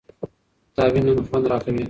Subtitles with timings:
[0.75, 1.79] تا وينمه خونـد راكوي